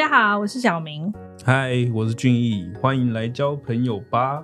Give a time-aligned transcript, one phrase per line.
[0.00, 1.12] 家好，我是小明。
[1.44, 4.42] 嗨，我是俊逸，欢迎来交朋友吧。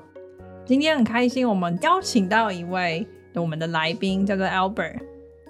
[0.66, 4.98] 今天很开心，我们邀请到一位我们的来宾，叫做 Albert。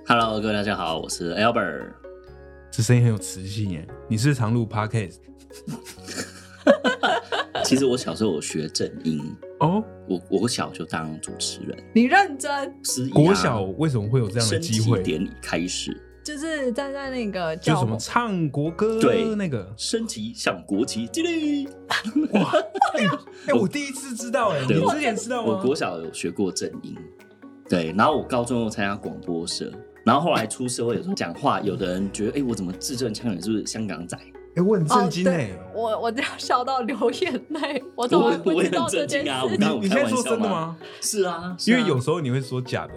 [0.06, 1.88] Hello，各位大家好，我是 Albert。
[2.70, 3.84] 这声音很有磁性耶！
[4.08, 5.16] 你是常录 podcast
[7.64, 9.20] 其实我小时候我学正音，
[9.58, 9.82] 哦？
[10.08, 12.72] 我我小就当主持人，你认真，
[13.12, 15.02] 国小为什么会有这样的机会？
[15.02, 21.68] 典礼开始，就是站在那个叫什么唱国歌对那个升旗向国旗敬礼。
[21.88, 25.52] 哎、我第一次知道哎，你之前知道吗？
[25.52, 26.96] 我国小有学过正音，
[27.68, 29.70] 对，然后我高中又参加广播社，
[30.04, 34.18] 然后后来出社会有时候讲话，有的人觉得，哎、我怎么字正腔圆，是不是香港仔？
[34.56, 39.44] 哎、我很震惊哦哎、对我我都要笑到流眼泪，我怎么我我也不知道很这件震惊啊！
[39.44, 39.56] 我事？
[39.58, 40.76] 刚刚有你现在说真的吗？
[41.00, 42.94] 是啊，是啊因为有时候你会说假的，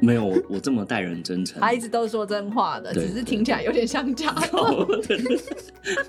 [0.00, 4.48] 没有我我这么待人真诚，他一直都说真话的，只是听起来有点像假的。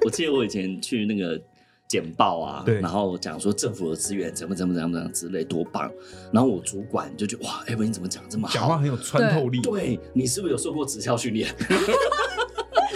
[0.03, 1.39] 我记得我以前去那个
[1.88, 5.89] 简报啊，对然后讲说政府的资源怎么怎么怎么怎么之类多棒，
[6.33, 8.53] 然后我主管就觉得哇，哎、文你怎么讲这么好？
[8.53, 9.61] 讲话很有穿透力。
[9.61, 11.49] 对你是不是有受过直销训练？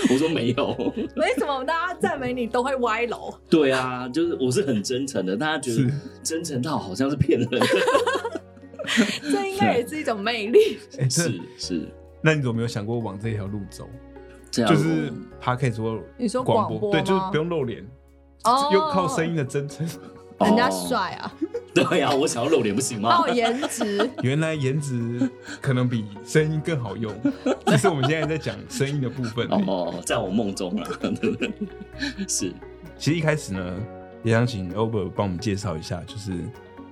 [0.10, 0.68] 我说没有。
[1.16, 3.34] 为什么大家赞美你都会歪楼？
[3.50, 5.90] 对啊，就是我是很真诚的，大家觉得是
[6.22, 7.60] 真诚到好像是骗人的。
[9.22, 10.80] 这应该也是一种魅力。
[11.00, 11.88] 哎、是是，
[12.22, 13.90] 那你怎么没有想过往这条路走？
[14.50, 17.86] 这样就是 podcast 或你说广广播对，就是不用露脸，
[18.44, 19.88] 哦又靠声音的真诚。
[20.42, 21.32] 人家哦帅啊，
[21.72, 23.30] 对呀、我想要露脸不行吗还？
[23.30, 24.10] 有颜值。
[24.24, 25.30] 原来颜值
[25.62, 27.14] 可能比声音更好用。
[27.68, 29.48] 其实我们现在在讲声音的部分。
[29.50, 31.52] 哦，在我梦中了，对不对？
[32.28, 32.52] 是。
[32.98, 33.76] 其实一开始呢，
[34.24, 36.34] 也想请 Over 帮我们介绍一下，就是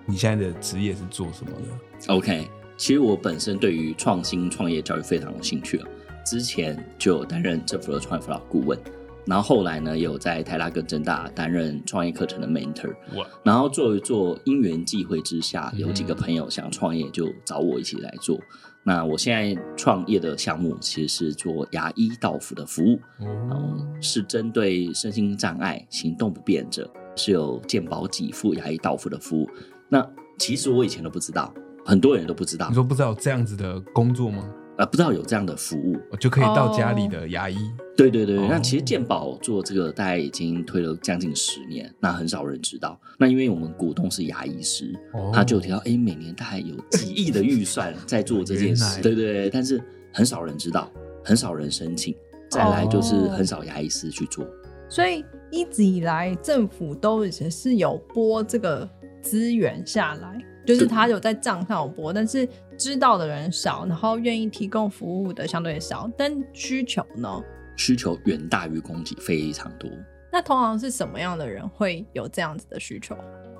[0.05, 2.47] 你现在的职业是做什么的？OK，
[2.79, 5.87] 其实我本身对于创新创业教育非常有兴趣啊，
[6.25, 8.79] 之前就有担任政府的创业辅导顾问，
[9.25, 12.95] 然后后来呢，也有在台大跟政大担任创业课程的 mentor，
[13.43, 18.39] 然后做一做因缘际会之下，嗯有几个朋友想创业，就找我一起来做。
[18.81, 29.49] 那我现在创业的项目其实是做牙医到府的服务，然后哦，是针对身心障碍、行动不便者，是有健保给付牙医到府的服务。
[29.89, 31.53] 那其实我以前都不知道，
[31.85, 34.49] 很多人都不知道你，说不知道有这样子的工作吗？
[34.77, 35.97] 呃，不知道有这样的服务。
[36.09, 37.57] 我就可以到家里的牙医。
[37.97, 42.97] 对对对，哦那其实健保做这个大概已经推了将近十年，那很少人知道。
[43.17, 50.89] 那因为我们股东是牙医师，哦他就有提到，哎，每年大概有几亿的预算 在做这件事，对对对，但是很少人知道，
[51.25, 52.15] 很少人申请，
[52.49, 54.47] 再来就是哦很少牙医师去做。
[54.87, 58.89] 所以一直以来，政府都也是有拨这个
[59.21, 62.47] 资源下来，就是他有在账上有播，但是
[62.77, 67.41] 知道的人少，然后愿意提供服务的相对少，但需求呢？
[67.75, 69.89] 需求远大于供给，非常多。
[70.31, 73.15] 那通常是什么样的人会有这样子的需求？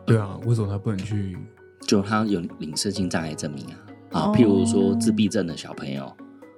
[0.06, 1.38] 对啊，为什么他不能去？
[1.88, 3.80] 就他有领身心障碍证明啊，
[4.12, 6.12] 啊，哦譬如说自闭症的小朋友，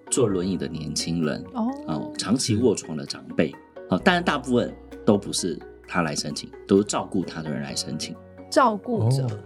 [0.09, 3.53] 坐轮椅的年轻人，哦，哦，长期卧床的长辈，
[3.89, 4.73] 啊，当然大部分
[5.05, 5.57] 都不是
[5.87, 8.15] 他来申请，都是照顾他的人来申请。
[8.49, 9.39] 照顾者哦，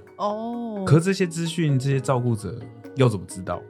[0.85, 2.59] 可是这些资讯，这些照顾者
[2.95, 3.61] 要怎么知道？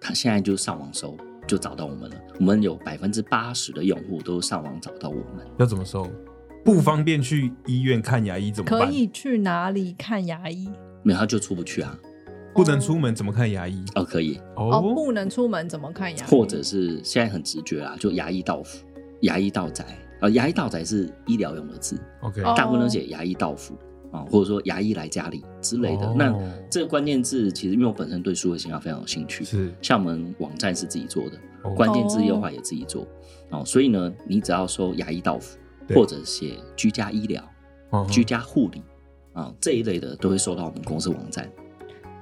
[0.00, 2.16] 他现在就上网搜，就找到我们了。
[2.38, 5.46] 我们有百分之八十的用户都上网找到我们。
[5.58, 6.08] 要怎么搜？
[6.64, 8.80] 不方便去医院看牙医怎么办？
[8.80, 10.68] 可以去哪里看牙医？
[11.02, 11.98] 没有他就出不去啊。
[12.52, 13.84] 不能出门怎么看牙医？
[13.94, 16.30] 哦，可以，哦，不能出门怎么看牙医？
[16.30, 18.78] 或者是现在很直觉啊，就牙医到府、
[19.20, 19.84] 牙医到宅
[20.20, 23.76] 啊，牙医到宅是医疗用的字，OK，哦大部分都写牙医到府
[24.16, 26.06] 啊，或者说牙医来家里之类的。
[26.06, 26.14] 哦。
[26.16, 26.34] 那
[26.70, 29.74] 这个关键字其实因为我本身对数位形象非常有兴趣，是。
[29.82, 31.70] 像我们网站是自己做的，哦。
[31.74, 33.06] 关键字优化也自己做。
[33.50, 35.58] 哦，所以呢，你只要说牙医到府
[35.94, 37.42] 或者写居家医疗、
[37.90, 38.82] 哦居家护理
[39.32, 41.48] 啊这一类的，都会收到我们公司网站。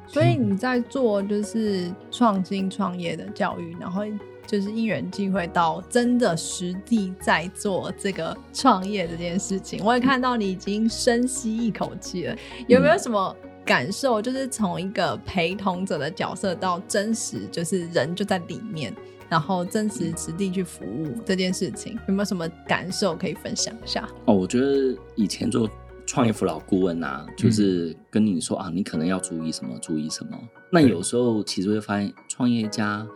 [0.06, 4.02] 所以你在做就是创新创业的教育，然后
[4.46, 9.82] 就是因缘际会到真的实地在做这个创业这件事情。
[9.85, 12.37] 我也看到你已经深吸一口气了，
[12.69, 14.20] 有没有什么感受？
[14.20, 18.94] 就是从一个陪同者的角色到真实，就是人就在里面，
[19.29, 24.08] 然后真实实地去服务这件事情，有没有什么感受可以分享一下？
[24.26, 25.69] 哦，我觉得以前做
[26.06, 30.38] 创业辅导顾问啊，就是跟你说啊，你可能要注意什么，注意什么。
[30.70, 33.06] 那有时候其实会发现，创业家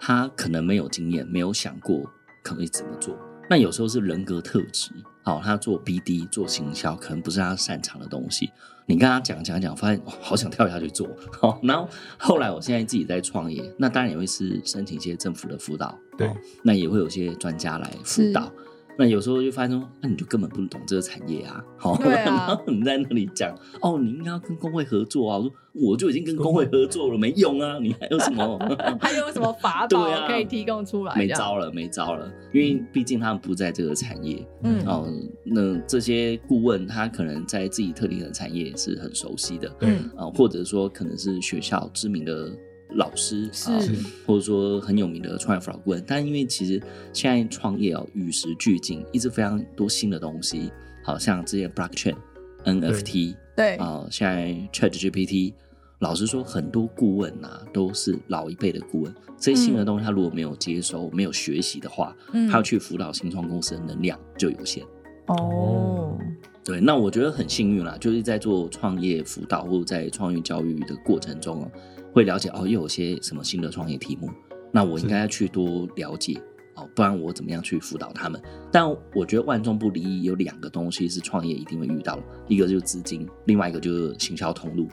[0.00, 2.10] 他可能没有经验，没有想过
[2.42, 3.16] 可以怎么做。
[3.48, 4.90] 那有时候是人格特质，
[5.22, 8.50] 好，他做 BD 做行销，可能不是他擅长的东西。
[8.88, 11.08] 你跟他讲讲讲，发现、哦、好想跳下去做。
[11.40, 11.88] 好，然后
[12.18, 18.52] 后来我现在自己在创业，那当然也会是申请一些政府的辅导，对哦那也会有一些专家来辅导。
[18.98, 28.58] 那有时候就发现说，那你就根本不懂这个产业啊，好，然后你在那里讲，哦，你应该要跟工会合作啊，我说我就已经跟工会合作了，没用啊，你还有什么？
[28.98, 31.14] 还有什么法宝可以提供出来？
[31.14, 35.06] 没招了，没招了，因为毕竟他们不在这个产业，嗯哦，
[35.44, 42.50] 那这些顾问他可能在自己特定的产业是很熟悉的，嗯啊、或者说可能是学校知名的
[42.96, 43.78] 老师，是啊
[44.26, 46.02] 或者说很有名的创业辅导顾问。
[46.06, 46.82] 但因为其实
[47.12, 50.70] 现在创业哦与时俱进，一直非常多新的东西，
[51.04, 52.16] 好像之前 blockchain、
[52.64, 55.52] NFT 对，啊、现在 ChatGPT。
[56.00, 59.14] 老实说，很多顾问呐、都是老一辈的顾问。
[59.38, 64.84] 这些新的东西，他如果没有接收、没有学习的话，嗯他要去辅导新创公司的能量就有限。
[65.28, 66.18] 哦，
[66.62, 71.70] 对，那我觉得很幸运啦，就是在做创业辅导或者在创业教育的过程中哦，
[72.16, 74.30] 会了解哦，又有些什么新的创业题目，
[74.72, 76.40] 那我应该要去多了解
[76.74, 78.40] 哦，不然我怎么样去辅导他们？
[78.72, 84.88] 但我觉得万众不离有两个东西是创业一定会遇到的，一个就是资金，另外一个就是行销通路。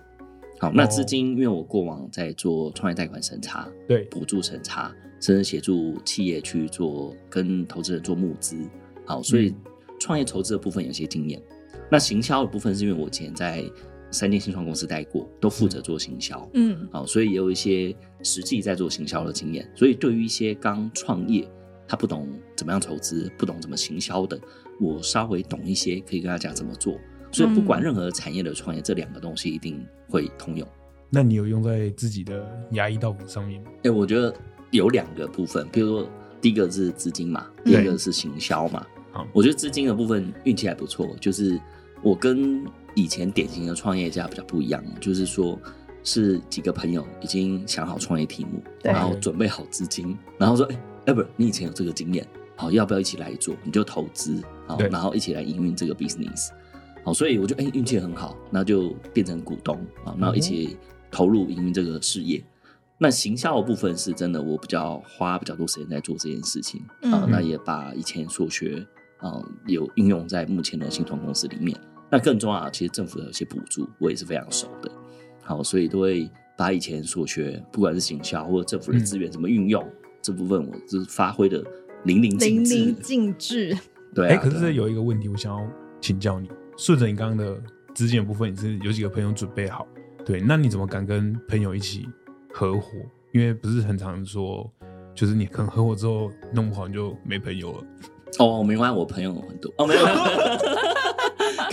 [0.60, 8.58] 好，那哦资金，因为我过往在做创业贷款审查、对补助审查，甚至协助企业去做跟投资人做募资。
[9.06, 9.56] 好，所以嗯
[9.98, 11.42] 创业筹资的部分有些经验。
[11.90, 13.64] 那行销的部分是因为我以前在
[14.13, 16.48] 三间新创公司待过，都负责做行销。
[16.54, 19.68] 嗯好，所以也有一些实际在做行销的经验。
[19.75, 21.45] 所以对于一些刚创业，
[21.88, 24.39] 他不懂怎么样筹资，不懂怎么行销的，
[24.80, 26.98] 我稍微懂一些，可以跟他讲怎么做。
[27.31, 30.68] 所以不管嗯任何产业的创业，这两个东西一定会通用。
[31.09, 33.71] 那你有用在自己的牙医道服上面吗？
[33.83, 34.33] 哎、我觉得
[34.71, 36.09] 有两个部分，比如说
[36.42, 38.86] 第一个是资金嘛，第二个是行销嘛。
[39.12, 41.59] 好我觉得资金的部分运气还不错，就是
[42.01, 45.60] 我跟以前典型的创业家比较不一样，就是说
[46.04, 53.56] 是几个朋友已经想好创业题目，然后准备好资金，然后说，哎、哎，不是，你以前有这个经验，好，要不要一起来做？
[53.63, 56.50] 你就投资，好，然后一起来营运这个 business。
[57.04, 59.75] 好，所以我就哎运气很好，那就变成股东
[60.06, 60.78] 啊，然后一起
[61.10, 62.44] 投入营运这个事业。
[62.98, 68.86] 那行销的部分是真的，我比较花比较多时间在做这件事情啊、嗯那也把以前所学
[69.18, 71.78] 啊、有应用在目前的新创公司里面。
[72.13, 74.92] 那更重要的，其实政府的有些补助，我也是非常熟的。
[75.42, 79.83] 好，所以都会把以前所学，不管是行销或者政府的资源怎么运用，
[80.21, 81.63] 这部分我就是发挥的
[82.04, 82.75] 淋漓尽淋致。
[82.75, 83.74] 漓尽致。
[83.74, 83.81] 哎、
[84.13, 85.68] 对啊，可是这有一个问题，我想要
[86.00, 86.48] 请教你。
[86.77, 87.60] 顺着你刚刚的
[87.95, 89.88] 资金的部分，你是有几个朋友准备好？
[90.24, 92.07] 对，那你怎么敢跟朋友一起
[92.54, 92.92] 合伙？
[93.31, 94.71] 因为不是很常说，
[95.16, 97.83] 就是你可能合伙之后弄不好你就没朋友了。
[98.38, 100.01] 哦，没关系，我朋友很多哦，没有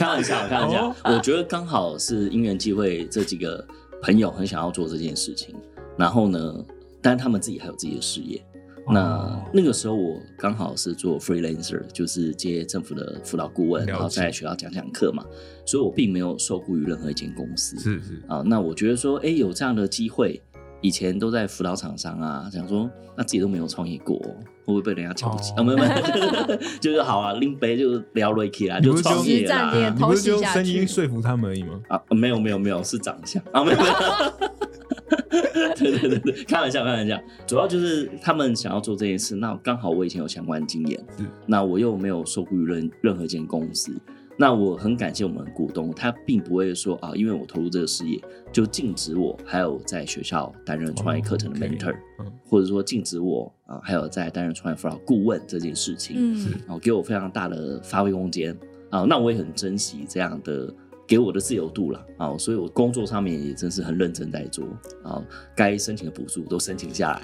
[0.01, 0.89] 开玩笑， 开玩笑。
[0.89, 3.63] 哦我觉得刚好是因缘际会，这几个
[4.03, 5.55] 朋友很想要做这件事情，
[5.99, 6.65] 然后呢，
[7.03, 8.43] 但他们自己还有自己的事业。
[8.89, 15.23] 那哦那个时候我刚好是做 freelancer，就是接政府的辅导顾问，然后在学校讲讲课嘛，
[15.67, 17.79] 所以我并没有受雇于任何一间公司。
[17.79, 20.41] 是是，啊，那我觉得说，哎，有这样的机会，
[20.81, 24.35] 以前都在辅导厂商啊，想说那自己都没有创业过，会
[24.67, 25.53] 不会被人家瞧不起？
[25.53, 31.81] 哦啊，没有没有， 就是好啊，拎杯就聊 r i k 啦，就创业啦你不是就声音说服他们而已吗？
[31.89, 33.93] 啊，没有没有没有，是长相啊，没有没有。
[35.77, 43.93] 对对对对，开玩笑开玩笑，主要就是他们想要做这件事，那刚好我以前有相关经验是，那我又没有受雇于任任何一间公司，
[44.41, 48.19] 那我很感谢我们的股东，他并不会说啊，因为我投入这个事业
[48.51, 52.33] 就禁止我还有在学校担任创业课程的 mentor，、嗯。
[52.49, 58.59] 或者说禁止我啊还有在担任创业辅导顾问这件事情，嗯，哦，给我非常大的发挥空间。
[58.89, 60.73] 啊，那我也很珍惜这样的
[61.07, 64.65] 给我的自由度了啊，所以我工作上面也真是很认真在做。
[65.03, 65.23] 啊，
[65.55, 67.23] 该申请的补助都申请下来。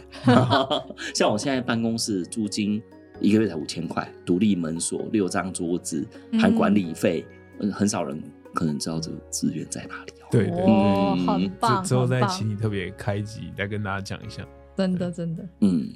[1.14, 2.82] 像我现在办公室租金
[3.20, 6.06] 一个月才五千块，独立门锁，六张桌子，
[6.40, 7.26] 含管理费，
[7.60, 8.22] 嗯，很少人
[8.54, 10.26] 可能知道这个资源在哪里哦。
[10.30, 14.46] 对对哦，嗯很棒，之之后再请你特别开集再跟大家讲一下。
[14.76, 15.48] 真的真的。
[15.60, 15.88] 嗯，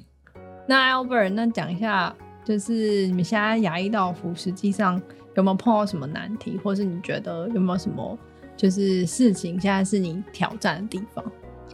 [0.67, 4.99] 那 Albert，那讲一下，就是你们现在牙医道服实际上
[5.35, 8.17] 有没有碰到什么难题，或是你觉得有没有什么
[8.57, 11.23] 就是事情现在是你挑战的地方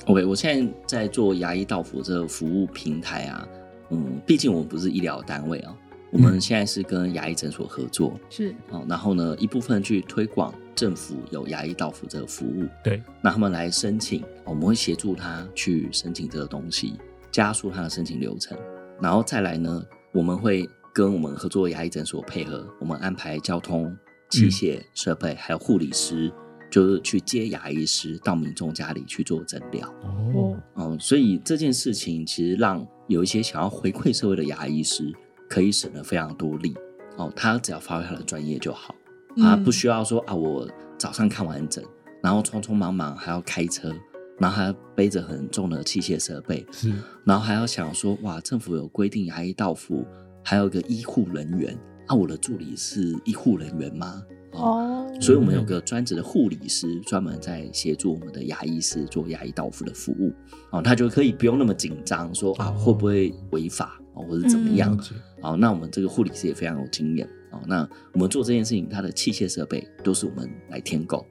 [0.05, 3.47] ？OK，我现在在做牙医到府这个服务平台啊，
[3.89, 5.75] 嗯，毕竟我们不是医疗单位啊，
[6.11, 6.41] 我们嗯。
[6.41, 16.93] 现在是跟牙医诊所合作是，哦，然后呢，一部分去推广政府有牙医到府这个服务，对，那他们来申请，我们会协助他去申请这个东西，
[17.31, 18.57] 加速他的申请流程，
[19.01, 23.95] 然后再来呢，我们会跟我们合作牙医诊所配合，我们安排交通、
[24.29, 26.31] 器械、设备，还有护理师，
[26.69, 29.87] 就是去接牙医师到民众家里去做诊疗。
[30.33, 35.11] 哦，嗯，所以这件事情其实让有一些想要回馈社会的牙医师
[35.49, 36.75] 可以省了非常多力。
[37.17, 38.93] 哦，他只要发挥他的专业就好，
[39.37, 41.83] 啊，嗯不需要说啊，我早上看完诊，
[42.21, 43.91] 然后匆匆忙忙还要开车，
[44.37, 46.93] 然后还要背着很重的器械设备，是
[47.25, 50.05] 然后还要想说，哇，政府有规定牙医到府，
[50.43, 54.21] 还有一个医护人员，啊，我的助理是医护人员吗？
[54.51, 60.33] 哦，所以我们有个专职的护理师，专门在协助我们的牙医师做牙医到付的服务，
[60.71, 64.97] 哦，他就可以不用那么紧张，说啊哦会不会违法哦，或者怎么样
[65.41, 65.55] 哦？
[65.57, 67.61] 那我们这个护理师也非常有经验哦。
[67.67, 71.25] 那我们做这件事情，他的器械设备都是我们来添购，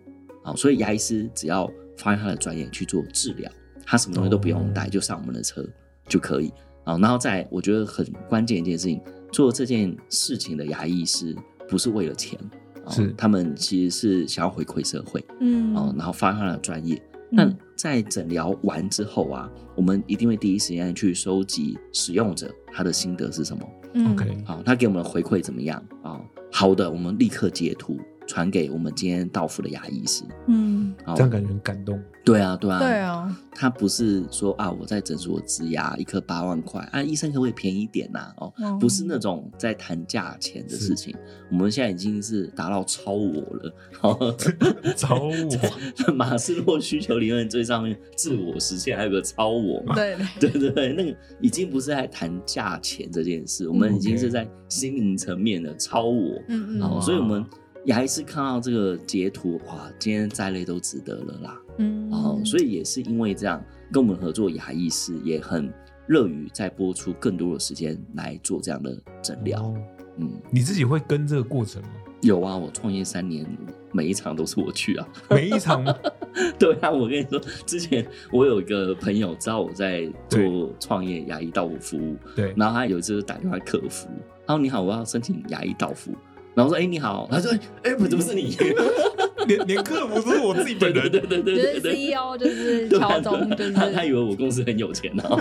[0.45, 3.51] 哦，所以牙医师只要发挥他的专业去做治疗，
[3.85, 5.67] 他什么东西都不用带，就上我们的车
[6.07, 6.53] 就可以。
[6.85, 9.01] 哦，然后再我觉得很关键一件事情，
[9.33, 11.35] 做这件事情的牙医师
[11.69, 12.39] 不是为了钱，
[12.87, 17.01] 哦是他们其实是想要回馈社会嗯哦，然后发挥他的专业。
[17.29, 23.69] 那在诊疗完之后啊，我们一定会第一时间去收集使用者他的心得是什么。
[23.95, 26.21] 嗯 OK 好，他给我们的回馈怎么样啊？
[26.53, 30.25] 好的，我们立刻截图传给我们今天到付的牙医师。
[30.47, 31.15] 嗯，好。
[31.15, 32.01] 这样感觉很感动。
[32.25, 38.77] 对啊，对啊，对啊，他不是说啊，我在诊所植牙一颗八万块啊，医生可不可以便宜一点呐、哦，嗯。
[38.81, 41.15] 不是那种在谈价钱的事情，
[41.53, 43.73] 我们现在已经是达到超我了。
[44.01, 44.19] 好，
[44.97, 45.33] 超我，
[46.13, 49.81] 马斯洛需求理论最上面自我实现，还有个超我。
[49.83, 49.95] 嘛。
[49.95, 50.17] 对。
[50.41, 56.43] 对对对，那个已经不是在谈价钱这件事，我们已经是在心灵层面的超我。
[56.49, 56.81] 嗯嗯。
[56.81, 57.45] 好，所以我们
[57.87, 61.61] 牙医师看到这个截图，哇，今天再累都值得了啦。
[61.79, 65.73] 嗯，哦，所以也是因为这样，跟我们合作牙医师也很
[66.09, 69.63] 乐于在播出更多的时间来做这样的诊疗。
[69.63, 69.75] 哦
[70.19, 71.89] 嗯，你自己会跟这个过程吗？
[72.23, 73.47] 有啊，我创业三年，
[73.93, 75.07] 每一场都是我去啊。
[75.31, 75.85] 每一场
[76.59, 84.09] 对啊，我跟你说，之前我有一个朋友知道我在做创业牙医到府服务，对，然后他有一次打电话客服，
[84.45, 86.11] 他说：“你好，我要申请牙医到付。”
[86.57, 87.53] 然后说：“哎、你好。”他说
[87.85, 88.57] ：“哎、欸，不，怎么是你？”
[89.47, 91.93] 连连客服都是我自己本人，对对对对就是对对。
[91.93, 95.39] CEO 就是对啊乔中，就是他他以为我公司很有钱啊，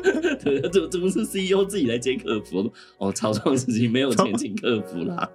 [0.42, 2.72] 对，怎么怎么是 CEO 自己来接客服？
[2.98, 5.28] 哦，草创时期没有钱请客服啦，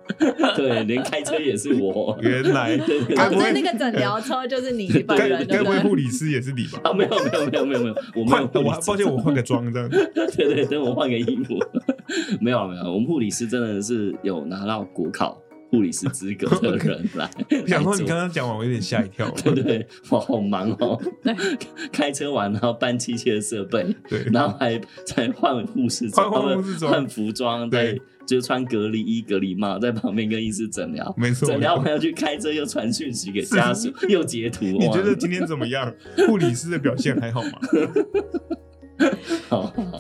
[0.56, 2.18] 对，连开车也是我。
[2.22, 5.80] 原来对对哦，该不会所以那个诊疗车就是你本该人，对该不会？
[5.80, 6.80] 护理师也是你吧？
[6.84, 9.90] 啊，没有没有没有没有没有，我没有我抱歉，我换个妆这样。
[9.90, 11.60] 对对，等我换个衣服。
[12.40, 15.42] 没有没有，我们护理师真的是有拿到国考
[15.76, 17.30] 护理师资格的 人来。
[17.68, 19.30] 想说你刚刚讲完，我有点吓一跳。
[19.44, 21.02] 对 对，我好忙哦。
[21.22, 21.36] 对，
[21.92, 31.14] 开车完然后搬器械设备，对然后还再换护士装，换换护士装换服装，再对就穿隔离衣、隔离帽，在旁边跟医师诊疗。
[31.18, 34.66] 没错诊疗完要去开车，又传讯息给家属，又截图。
[34.66, 35.94] 你觉得今天怎么样？
[36.28, 37.52] 护理师的表现还好吗？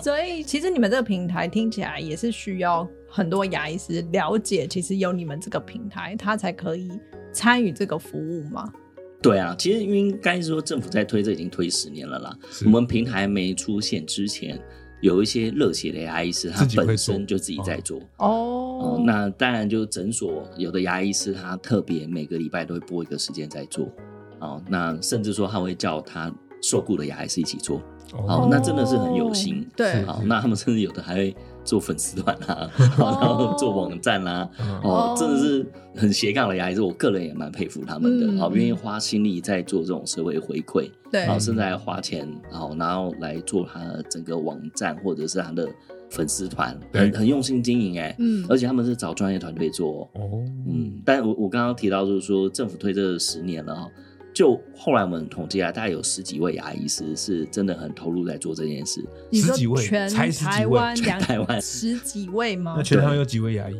[0.05, 6.91] 所以其实你们这个平台听起来也是需要很多牙医师了解，其实有你们这个平台，他才可以
[7.33, 8.71] 参与这个服务嘛。
[9.19, 12.37] 对啊，其实应该说政府在推这已经推十年了啦。
[12.65, 14.61] 我们平台没出现之前，
[15.01, 17.99] 有一些热血的牙医师，他本身就自己在做。
[18.17, 23.91] 哦哦，，那当然就诊所有的牙医师，他特别每个礼拜都会拨一个时间在做。
[24.39, 26.31] 哦，那甚至说他会叫他
[26.61, 27.81] 受雇的牙医师一起做。
[28.13, 36.65] 哦那真的是很有心对，好，那他们甚至有的还会做粉丝团啊，好 然后做网站啦、嗯哦哦，真的是很斜杠的呀。
[36.65, 38.37] 还是，我个人也蛮佩服他们的，嗯。
[38.37, 41.21] 好，愿意花心力在做这种社会回馈，对。
[41.21, 45.67] 然后甚至还花钱，好，然后来做他的整个网站或者是他的
[46.09, 48.45] 粉丝团，很很用心经营哎，嗯。
[48.47, 53.89] 而且他们是找专业团队做哦，哦，嗯，但我我刚刚提到就是说政府推这十年了哈，
[54.35, 59.01] 就后来我们统计啊，大概有十几位牙医师是真的很投入在做这件事，
[59.31, 62.83] 你说十几位全才十几台位湾两台湾十几位吗那？
[62.83, 63.75] 全台湾有几位牙医？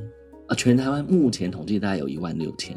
[0.48, 2.74] 啊，全台湾目前统计大概有一万六千。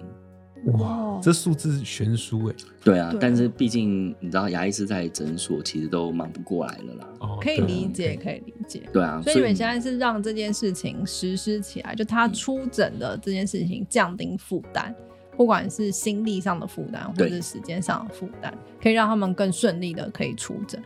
[0.81, 2.55] 哇这数字悬殊哎。
[2.83, 7.09] 对啊，对但是毕竟你知道，牙医师在诊所其实都忙不过来了啦。
[7.21, 8.83] 哦，可以理解，可以理解。
[8.93, 14.93] 对啊，所以你们现在是让这件事情实施起来，就他出诊的这件事情降低负担，
[15.39, 18.53] 不管是心力上的负担，或者是时间上的负担，
[18.83, 20.83] 可以让他们更顺利的可以出诊。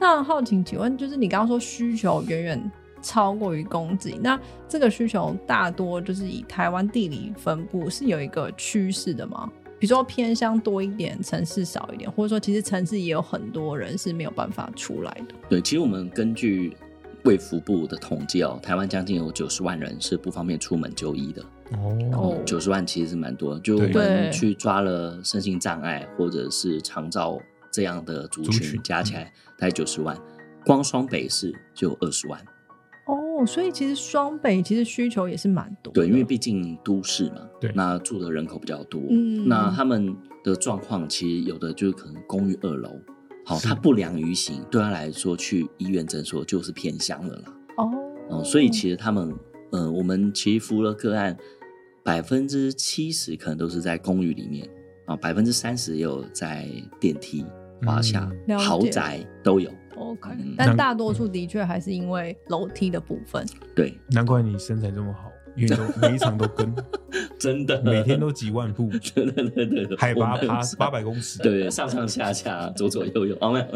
[0.00, 4.36] 那好奇请问，就是你刚刚说需求远远超过于供给，那
[4.68, 9.48] 这个需求大多就是以台湾地理分布是有一个趋势的吗？
[9.78, 15.34] 比如说偏乡多一点，城市少一点，或者说其实城市也有很多人是没有办法出来的。
[15.48, 16.76] 对，其实我们根据
[17.22, 21.44] 卫福部的统计哦，台湾将近有九十万人是不方便出门就医的。
[21.74, 21.96] 哦。
[22.12, 24.02] 哦九十万其实是蛮多的，就我对对。
[24.02, 27.38] 们去抓了身心障碍或者是长照
[27.70, 29.24] 这样的族群，族群加起来
[29.58, 30.16] 大概九十万，
[30.64, 32.40] 光双北市就有二十万。
[33.06, 35.92] 哦，哦，所以其实双北其实需求也是蛮多。
[35.92, 39.48] 对，因为毕竟都市嘛，对那住的人口比较多，嗯。
[39.48, 40.14] 那他们
[40.44, 42.90] 的状况其实有的就是可能公寓二楼，
[43.44, 43.66] 好，是。
[43.66, 47.54] 他不良于行，对他来说去医院诊所就是偏乡了啦。
[47.78, 47.90] 哦，
[48.30, 49.34] 嗯，所以其实他们，
[49.72, 51.36] 呃，我们其实服务的个案，
[52.04, 54.68] 百分之七十可能都是在公寓里面
[55.06, 56.66] 啊，百分之三十也有在
[57.00, 57.44] 电梯、
[57.84, 59.70] 华夏、豪宅都有。
[59.96, 63.46] OK，嗯但大多数的确还是因为楼梯的部分。
[63.74, 66.74] 对，难怪你身材这么好，因为都 每一场都跟，
[67.42, 73.66] 真的，每天都几万步， 对对对对对，海拔爬八百公尺，对，上上下下，左左右右，哦没有，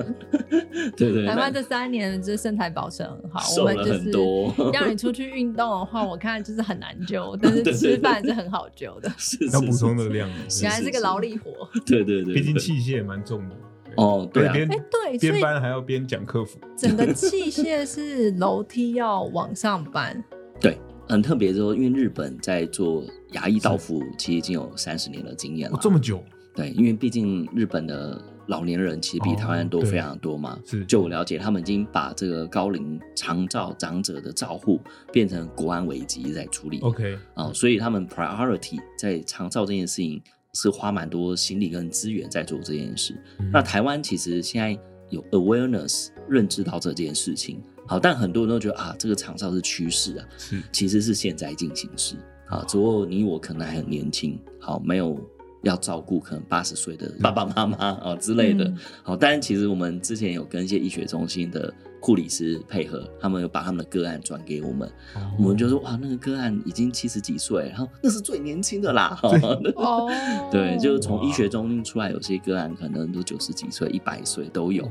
[0.96, 4.54] 对 对，台湾这三年就是身材保持很好，我瘦了们就是很多。
[4.72, 9.10] 让你出去运动的话，我看就是很难救，但是吃饭是很好救的。
[9.18, 10.28] 是要补充的，热量，
[10.62, 11.50] 原来是个劳力活。
[11.84, 13.56] 对对对，毕竟器械蛮重的。
[13.96, 14.52] 哦对啊。
[14.52, 20.22] 边哎对边搬还要边讲客服，整个器械是楼梯要往上搬，
[20.60, 20.78] 对，
[21.08, 25.76] 很特别说，因为日本在做牙医道服，其实已经有三十年的经验了。
[25.76, 26.22] 哦，这么久，
[26.54, 30.58] 对，因为毕竟日本的老年人其实比台湾人多非常多嘛。
[30.64, 34.80] 是就我了解，他们已经把这个高龄长照长者的照护
[35.12, 36.80] 变成国安危机在处理。
[36.80, 40.20] OK，啊、所以他们 priority 在长照这件事情
[40.54, 43.14] 是花蛮多心力跟资源在做这件事。
[43.38, 44.76] 嗯那台湾其实现在
[45.10, 50.62] 有 awareness 认知到这件事情，好，但很多人都觉得啊，这个场上是趋势啊，是。
[50.72, 52.16] 其实是现在进行时
[52.48, 55.18] 啊，只不过你我可能还很年轻，好，没有
[55.66, 58.64] 要照顾可能八十岁的爸爸妈妈啊 之类的。
[58.64, 64.90] 嗯，好，但是其实我们之前有跟一些医学中心的护理师配合，他们有把他们的个案转给我们，
[65.38, 69.18] 我们就说哇，那个个案已经七十几岁，然后那是最年轻的啦，
[69.76, 70.08] 哦，
[70.50, 74.88] 对，就是从医学中心出来，有些个案可能都九十几岁、一百岁都有，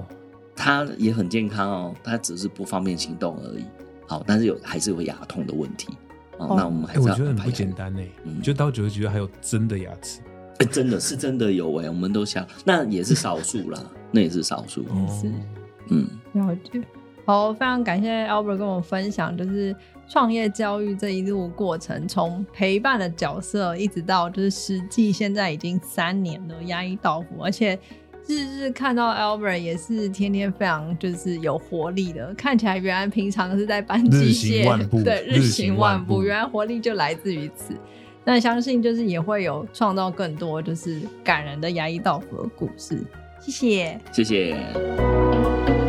[0.56, 3.64] 他也很健康哦，他只是不方便行动而已。
[4.08, 5.90] 好，但是有还是有牙痛的问题。
[6.38, 6.56] 哦，哦。
[6.58, 10.20] 那我们还哎，是我觉得很不要安排简单呢嗯，就到九十几岁还有真的牙齿，
[10.60, 13.80] 哎，真的是真的有哎，我们都想，那也是少数啦，
[14.12, 14.84] 那也是少数。
[14.84, 15.32] 也是
[15.90, 16.82] 嗯，了解。
[17.26, 19.76] 好，非常感谢 Albert 跟我们分享，就是
[20.08, 27.78] 创业教育这一路过程，从陪伴的角色一直到就是实际，现在已经三年了，压抑到府，而且
[28.28, 37.74] 日日看到 Albert 也是天天非常就是有活力的，看起来原来平常是在搬机械，对，日日行行万步原来活力就来自于此。
[38.26, 43.02] 那相信就是也会有创造更多就是感人的牙医道夫的故事。
[43.40, 44.00] 谢谢。
[44.12, 45.85] 谢谢。